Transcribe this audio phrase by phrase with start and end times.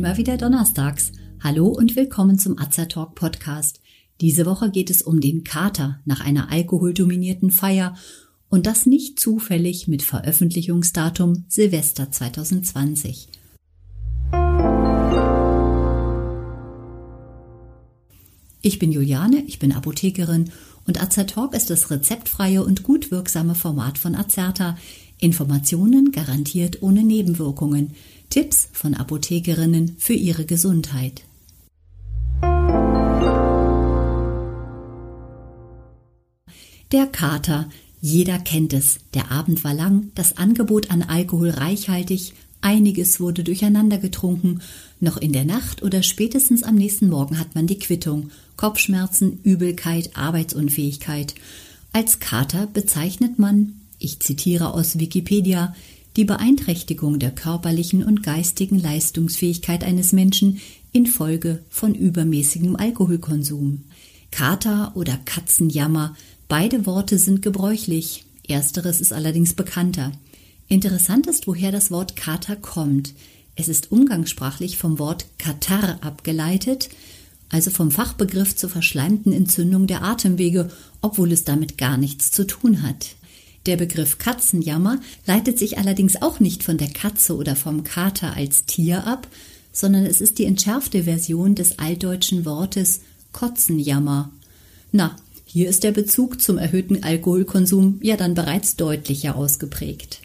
[0.00, 1.12] immer wieder donnerstags.
[1.44, 3.82] Hallo und willkommen zum Azertalk Podcast.
[4.22, 7.94] Diese Woche geht es um den Kater nach einer alkoholdominierten Feier
[8.48, 13.28] und das nicht zufällig mit Veröffentlichungsdatum Silvester 2020.
[18.62, 20.50] Ich bin Juliane, ich bin Apothekerin
[20.86, 24.78] und Azertalk ist das rezeptfreie und gut wirksame Format von Azerta.
[25.18, 27.90] Informationen garantiert ohne Nebenwirkungen.
[28.30, 31.24] Tipps von Apothekerinnen für ihre Gesundheit.
[36.92, 37.68] Der Kater.
[38.00, 38.98] Jeder kennt es.
[39.14, 44.60] Der Abend war lang, das Angebot an Alkohol reichhaltig, einiges wurde durcheinander getrunken.
[45.00, 48.30] Noch in der Nacht oder spätestens am nächsten Morgen hat man die Quittung.
[48.56, 51.34] Kopfschmerzen, Übelkeit, Arbeitsunfähigkeit.
[51.92, 55.74] Als Kater bezeichnet man, ich zitiere aus Wikipedia,
[56.16, 60.60] die Beeinträchtigung der körperlichen und geistigen Leistungsfähigkeit eines Menschen
[60.92, 63.84] infolge von übermäßigem Alkoholkonsum.
[64.30, 66.16] Kater oder Katzenjammer,
[66.48, 70.12] beide Worte sind gebräuchlich, ersteres ist allerdings bekannter.
[70.68, 73.14] Interessant ist, woher das Wort Kater kommt.
[73.56, 76.88] Es ist umgangssprachlich vom Wort Katar abgeleitet,
[77.48, 82.82] also vom Fachbegriff zur verschleimten Entzündung der Atemwege, obwohl es damit gar nichts zu tun
[82.82, 83.16] hat.
[83.66, 88.64] Der Begriff Katzenjammer leitet sich allerdings auch nicht von der Katze oder vom Kater als
[88.64, 89.28] Tier ab,
[89.72, 93.00] sondern es ist die entschärfte Version des altdeutschen Wortes
[93.32, 94.30] Kotzenjammer.
[94.92, 100.20] Na, hier ist der Bezug zum erhöhten Alkoholkonsum ja dann bereits deutlicher ausgeprägt.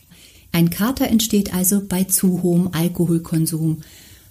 [0.51, 3.81] Ein Kater entsteht also bei zu hohem Alkoholkonsum.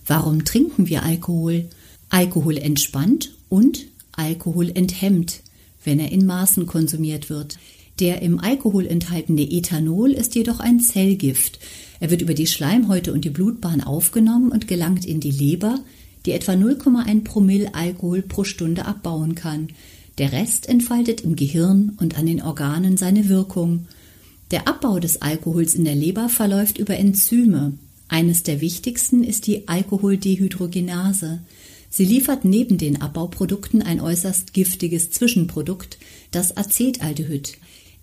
[0.07, 1.69] Warum trinken wir Alkohol?
[2.09, 5.41] Alkohol entspannt und Alkohol enthemmt,
[5.85, 7.59] wenn er in Maßen konsumiert wird.
[8.01, 11.61] Der im Alkohol enthaltene Ethanol ist jedoch ein Zellgift.
[12.01, 15.79] Er wird über die Schleimhäute und die Blutbahn aufgenommen und gelangt in die Leber,
[16.27, 19.69] die etwa 0,1 Promille Alkohol pro Stunde abbauen kann.
[20.19, 23.87] Der Rest entfaltet im Gehirn und an den Organen seine Wirkung.
[24.51, 27.75] Der Abbau des Alkohols in der Leber verläuft über Enzyme.
[28.09, 31.41] Eines der wichtigsten ist die Alkoholdehydrogenase.
[31.91, 35.99] Sie liefert neben den Abbauprodukten ein äußerst giftiges Zwischenprodukt,
[36.33, 37.57] das Acetaldehyd.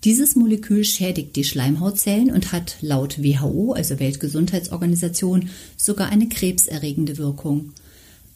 [0.04, 7.72] Dieses Molekül schädigt die Schleimhautzellen und hat laut WHO, also Weltgesundheitsorganisation, sogar eine krebserregende Wirkung.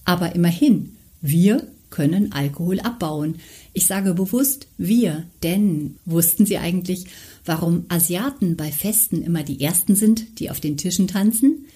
[0.05, 3.37] Aber immerhin, wir können Alkohol abbauen.
[3.73, 7.07] Ich sage bewusst wir, denn wussten Sie eigentlich,
[7.45, 11.67] warum Asiaten bei Festen immer die Ersten sind, die auf den Tischen tanzen?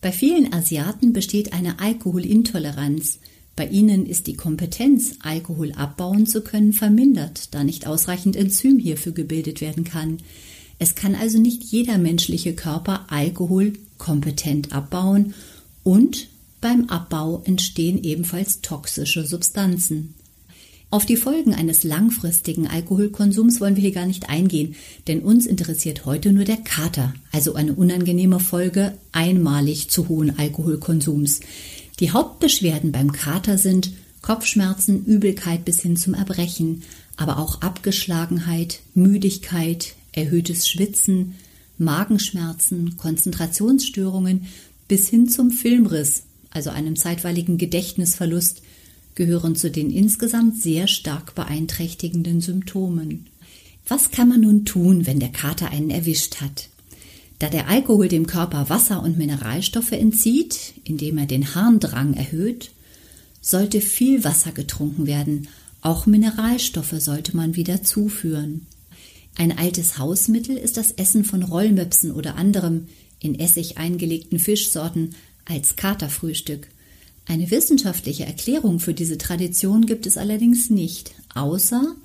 [0.00, 3.18] Bei vielen Asiaten besteht eine Alkoholintoleranz.
[3.60, 9.12] Bei ihnen ist die Kompetenz, Alkohol abbauen zu können, vermindert, da nicht ausreichend Enzym hierfür
[9.12, 10.16] gebildet werden kann.
[10.78, 15.34] Es kann also nicht jeder menschliche Körper Alkohol kompetent abbauen
[15.82, 16.28] und
[16.62, 20.14] beim Abbau entstehen ebenfalls toxische Substanzen.
[20.92, 24.74] Auf die Folgen eines langfristigen Alkoholkonsums wollen wir hier gar nicht eingehen,
[25.06, 31.40] denn uns interessiert heute nur der Kater, also eine unangenehme Folge einmalig zu hohen Alkoholkonsums.
[32.00, 36.82] Die Hauptbeschwerden beim Kater sind Kopfschmerzen, Übelkeit bis hin zum Erbrechen,
[37.16, 41.34] aber auch Abgeschlagenheit, Müdigkeit, erhöhtes Schwitzen,
[41.76, 44.46] Magenschmerzen, Konzentrationsstörungen
[44.88, 48.62] bis hin zum Filmriss, also einem zeitweiligen Gedächtnisverlust,
[49.14, 53.26] gehören zu den insgesamt sehr stark beeinträchtigenden Symptomen.
[53.86, 56.68] Was kann man nun tun, wenn der Kater einen erwischt hat?
[57.40, 62.70] Da der Alkohol dem Körper Wasser und Mineralstoffe entzieht, indem er den Harndrang erhöht,
[63.40, 65.48] sollte viel Wasser getrunken werden.
[65.80, 68.66] Auch Mineralstoffe sollte man wieder zuführen.
[69.36, 72.88] Ein altes Hausmittel ist das Essen von Rollmöpsen oder anderem
[73.20, 75.14] in Essig eingelegten Fischsorten
[75.46, 76.68] als Katerfrühstück.
[77.24, 81.96] Eine wissenschaftliche Erklärung für diese Tradition gibt es allerdings nicht, außer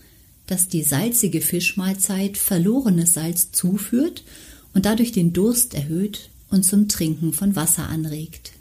[0.48, 4.24] dass die salzige Fischmahlzeit verlorenes Salz zuführt
[4.76, 8.52] und dadurch den Durst erhöht und zum Trinken von Wasser anregt.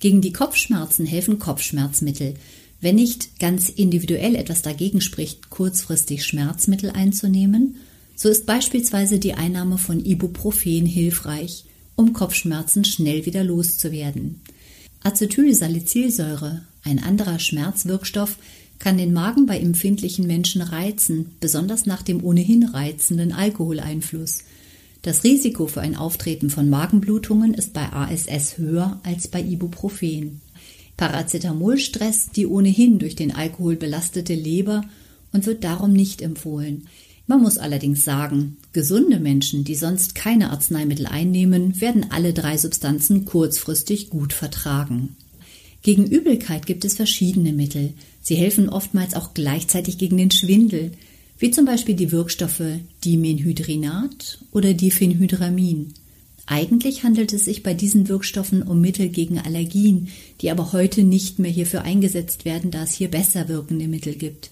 [0.00, 2.34] Gegen die Kopfschmerzen helfen Kopfschmerzmittel.
[2.82, 7.76] Wenn nicht ganz individuell etwas dagegen spricht, kurzfristig Schmerzmittel einzunehmen,
[8.14, 11.64] so ist beispielsweise die Einnahme von Ibuprofen hilfreich,
[11.94, 14.40] um Kopfschmerzen schnell wieder loszuwerden.
[15.02, 18.36] Acetylsalicylsäure, ein anderer Schmerzwirkstoff,
[18.78, 24.40] kann den Magen bei empfindlichen Menschen reizen, besonders nach dem ohnehin reizenden Alkoholeinfluss.
[25.06, 30.40] Das Risiko für ein Auftreten von Magenblutungen ist bei ASS höher als bei Ibuprofen.
[30.96, 34.82] Paracetamol stresst die ohnehin durch den Alkohol belastete Leber
[35.32, 36.88] und wird darum nicht empfohlen.
[37.28, 43.26] Man muss allerdings sagen, gesunde Menschen, die sonst keine Arzneimittel einnehmen, werden alle drei Substanzen
[43.26, 45.14] kurzfristig gut vertragen.
[45.82, 47.94] Gegen Übelkeit gibt es verschiedene Mittel.
[48.22, 50.90] Sie helfen oftmals auch gleichzeitig gegen den Schwindel,
[51.38, 52.62] wie zum Beispiel die Wirkstoffe
[53.04, 55.92] Dimenhydrinat oder Diphenhydramin.
[56.46, 60.08] Eigentlich handelt es sich bei diesen Wirkstoffen um Mittel gegen Allergien,
[60.40, 64.50] die aber heute nicht mehr hierfür eingesetzt werden, da es hier besser wirkende Mittel gibt.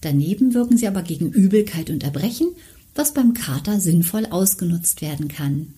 [0.00, 2.48] Daneben wirken sie aber gegen Übelkeit und Erbrechen,
[2.94, 5.74] was beim Kater sinnvoll ausgenutzt werden kann.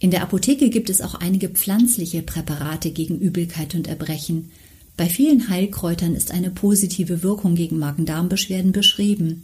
[0.00, 4.50] In der Apotheke gibt es auch einige pflanzliche Präparate gegen Übelkeit und Erbrechen.
[4.96, 9.42] Bei vielen Heilkräutern ist eine positive Wirkung gegen Magen-Darm-Beschwerden beschrieben.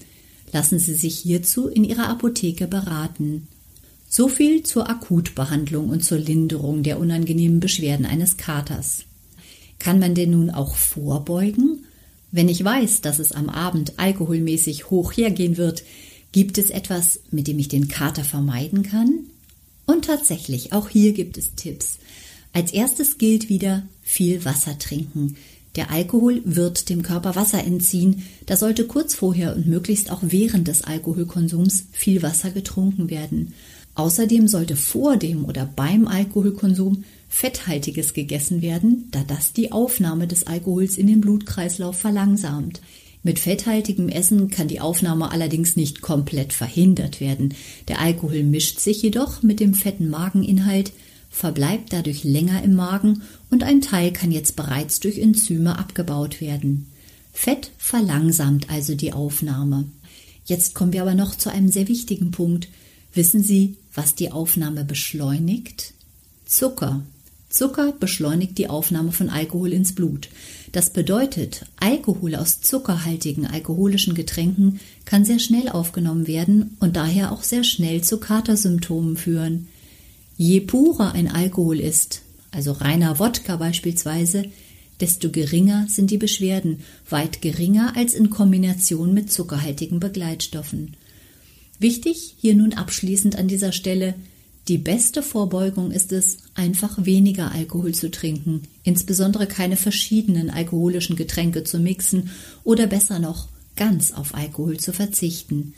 [0.53, 3.49] Lassen Sie sich hierzu in Ihrer Apotheke beraten.
[4.09, 9.05] So viel zur Akutbehandlung und zur Linderung der unangenehmen Beschwerden eines Katers.
[9.79, 11.85] Kann man denn nun auch vorbeugen?
[12.33, 15.85] Wenn ich weiß, dass es am Abend alkoholmäßig hoch hergehen wird,
[16.33, 19.21] gibt es etwas, mit dem ich den Kater vermeiden kann?
[19.87, 21.99] Und tatsächlich, auch hier gibt es Tipps.
[22.53, 25.37] Als erstes gilt wieder viel Wasser trinken.
[25.77, 28.23] Der Alkohol wird dem Körper Wasser entziehen.
[28.47, 33.53] Da sollte kurz vorher und möglichst auch während des Alkoholkonsums viel Wasser getrunken werden.
[33.95, 40.47] Außerdem sollte vor dem oder beim Alkoholkonsum Fetthaltiges gegessen werden, da das die Aufnahme des
[40.47, 42.81] Alkohols in den Blutkreislauf verlangsamt.
[43.23, 47.55] Mit fetthaltigem Essen kann die Aufnahme allerdings nicht komplett verhindert werden.
[47.89, 50.93] Der Alkohol mischt sich jedoch mit dem fetten Mageninhalt,
[51.37, 56.87] verbleibt dadurch länger im Magen und ein Teil kann jetzt bereits durch Enzyme abgebaut werden.
[57.31, 59.85] Fett verlangsamt also die Aufnahme.
[60.47, 62.69] Jetzt kommen wir aber noch zu einem sehr wichtigen Punkt.
[63.13, 65.93] Wissen Sie, was die Aufnahme beschleunigt?
[66.47, 67.03] Zucker.
[67.51, 70.31] Zucker beschleunigt die Aufnahme von Alkohol ins Blut.
[70.73, 77.43] Das bedeutet, Alkohol aus zuckerhaltigen alkoholischen Getränken kann sehr schnell aufgenommen werden und daher auch
[77.43, 79.69] sehr schnell zu Katersymptomen führen.
[80.37, 84.45] Je purer ein Alkohol ist, also reiner Wodka beispielsweise,
[85.01, 90.97] desto geringer sind die Beschwerden, weit geringer als in Kombination mit zuckerhaltigen Begleitstoffen.
[91.79, 94.15] Wichtig hier nun abschließend an dieser Stelle,
[94.69, 101.63] die beste Vorbeugung ist es, einfach weniger Alkohol zu trinken, insbesondere keine verschiedenen alkoholischen Getränke
[101.63, 102.31] zu mixen
[102.65, 105.75] oder besser noch ganz auf Alkohol zu verzichten.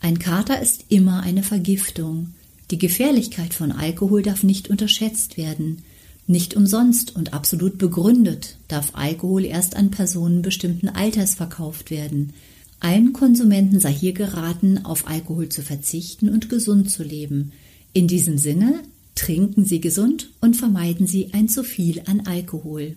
[0.00, 2.34] Ein Kater ist immer eine Vergiftung.
[2.74, 5.84] Die Gefährlichkeit von Alkohol darf nicht unterschätzt werden.
[6.26, 12.32] Nicht umsonst und absolut begründet darf Alkohol erst an Personen bestimmten Alters verkauft werden.
[12.80, 17.52] Allen Konsumenten sei hier geraten, auf Alkohol zu verzichten und gesund zu leben.
[17.92, 18.80] In diesem Sinne,
[19.14, 22.96] trinken Sie gesund und vermeiden Sie ein zu viel an Alkohol.